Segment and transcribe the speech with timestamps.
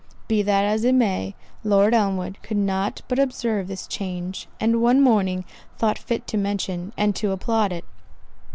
[0.27, 4.99] Be that as it may, Lord Elmwood could not but observe this change, and one
[4.99, 5.45] morning
[5.77, 7.85] thought fit to mention, and to applaud it.